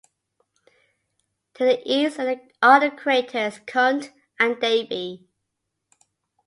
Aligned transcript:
To 1.53 1.63
the 1.63 1.79
east 1.85 2.17
are 2.63 2.79
the 2.79 2.89
craters 2.89 3.59
Kundt 3.67 4.09
and 4.39 4.59
Davy. 4.59 5.27